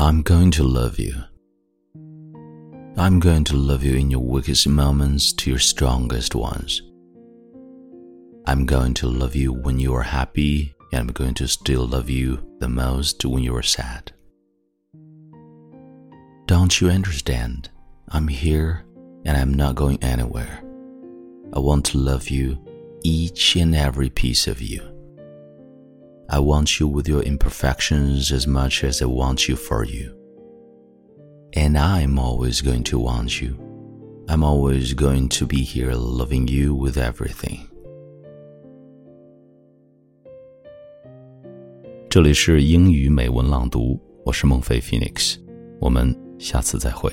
[0.00, 1.12] I'm going to love you.
[2.96, 6.80] I'm going to love you in your weakest moments to your strongest ones.
[8.46, 12.08] I'm going to love you when you are happy, and I'm going to still love
[12.08, 14.10] you the most when you are sad.
[16.46, 17.68] Don't you understand?
[18.08, 18.86] I'm here
[19.26, 20.62] and I'm not going anywhere.
[21.52, 22.58] I want to love you,
[23.04, 24.80] each and every piece of you.
[26.29, 30.15] I want you with your imperfections as much as I want you for you.
[31.53, 33.55] And I'm always going to want you.
[34.27, 37.59] I'm always going to be here loving you with everything.
[42.09, 45.37] 这里是英语美文朗读，我是孟非 Phoenix，
[45.79, 47.11] 我们下次再会。